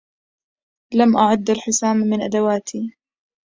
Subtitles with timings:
[0.93, 2.93] لم أعد الحسام من أدواتي